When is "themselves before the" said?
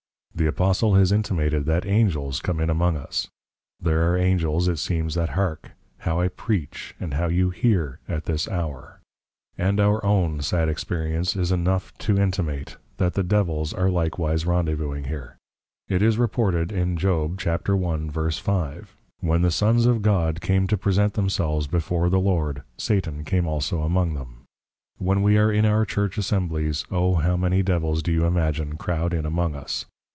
21.13-22.21